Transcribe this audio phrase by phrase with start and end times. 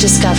[0.00, 0.29] Voyage of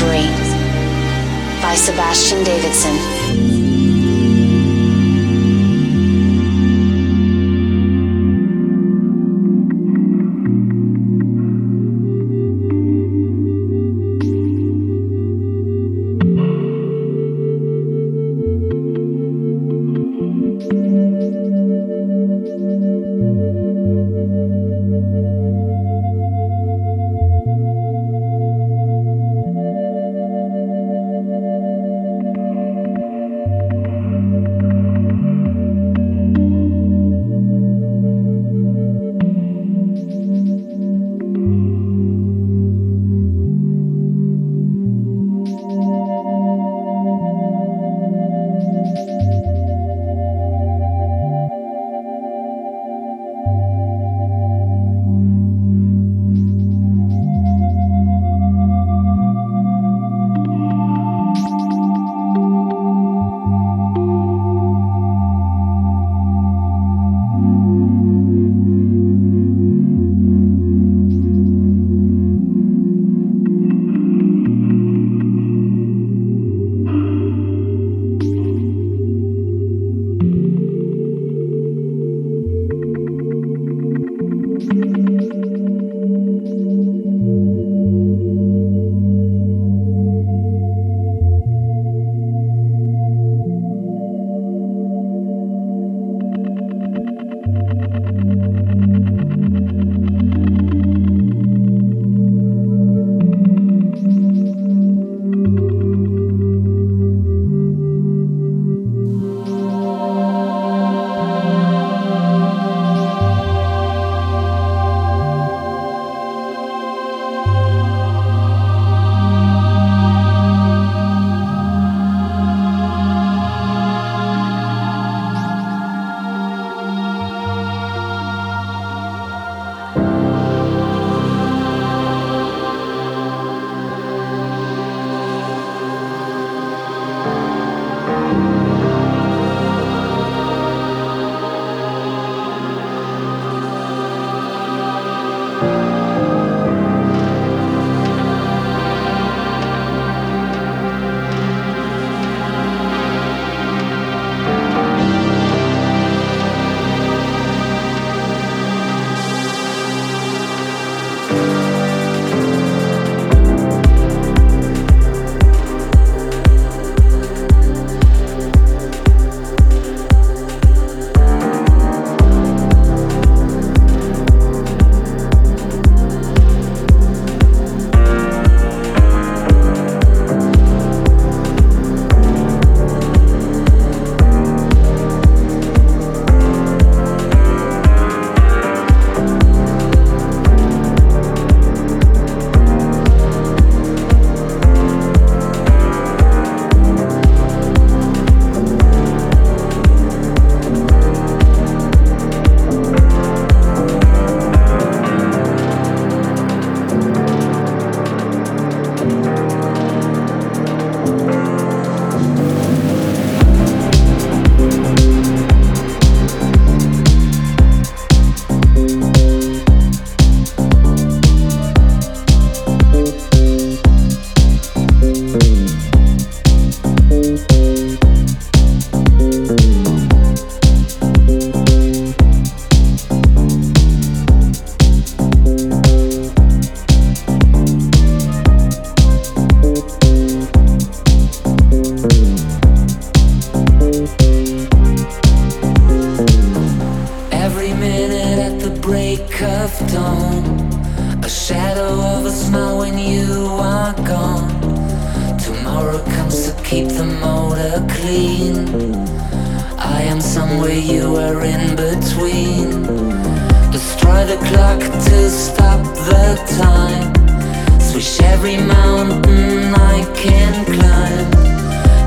[268.44, 271.28] every mountain I can climb.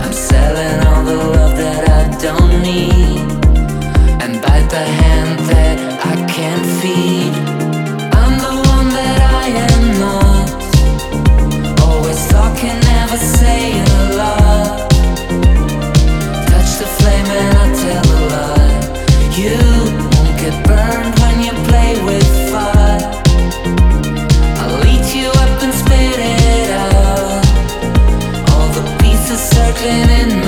[0.02, 3.20] I'm selling all the love that I don't need,
[4.20, 5.76] and bite the hand that
[6.10, 7.34] I can't feed.
[8.20, 10.48] I'm the one that I am not.
[11.86, 14.90] Always talking, never saying a lot.
[16.50, 19.38] Touch the flame and I tell a lie.
[19.38, 19.73] You.
[29.84, 30.43] living in